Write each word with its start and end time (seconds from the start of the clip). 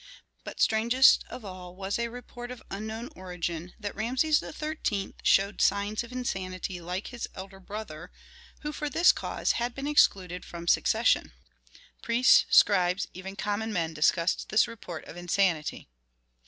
But 0.43 0.59
strangest 0.59 1.25
of 1.29 1.45
all 1.45 1.75
was 1.75 1.99
a 1.99 2.07
report 2.07 2.49
of 2.49 2.63
unknown 2.71 3.09
origin 3.15 3.75
that 3.79 3.93
Rameses 3.95 4.39
XIII. 4.39 5.13
showed 5.21 5.61
signs 5.61 6.03
of 6.03 6.11
insanity, 6.11 6.81
like 6.81 7.09
his 7.09 7.29
elder 7.35 7.59
brother, 7.59 8.11
who 8.61 8.71
for 8.71 8.89
this 8.89 9.11
cause 9.11 9.51
had 9.57 9.75
been 9.75 9.85
excluded 9.85 10.43
from 10.43 10.67
succession. 10.67 11.33
Priests, 12.01 12.47
scribes, 12.49 13.09
even 13.13 13.35
common 13.35 13.71
men 13.71 13.93
discussed 13.93 14.49
this 14.49 14.67
report 14.67 15.05
of 15.05 15.17
insanity. 15.17 15.87